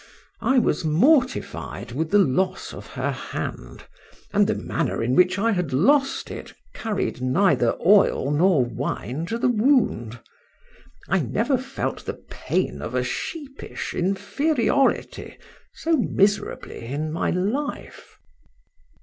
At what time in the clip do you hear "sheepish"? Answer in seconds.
13.03-13.93